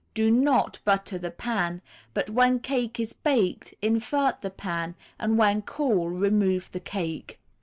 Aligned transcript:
Do 0.15 0.31
not 0.31 0.79
butter 0.83 1.19
the 1.19 1.29
pan, 1.29 1.83
but 2.15 2.27
when 2.31 2.59
cake 2.59 2.99
is 2.99 3.13
baked, 3.13 3.75
invert 3.83 4.41
the 4.41 4.49
pan; 4.49 4.95
and 5.19 5.37
when 5.37 5.61
cool, 5.61 6.09
remove 6.09 6.71
the 6.71 6.79
cake. 6.79 7.39